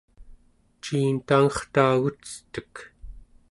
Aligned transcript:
ciin 0.83 1.15
tangertaagucetek? 1.27 2.73